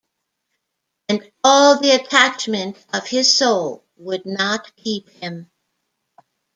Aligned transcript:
And 1.09 1.31
all 1.43 1.79
the 1.79 1.91
attachment 1.91 2.75
of 2.91 3.05
his 3.05 3.31
soul 3.31 3.85
would 3.97 4.25
not 4.25 4.75
keep 4.75 5.07
him. 5.21 5.51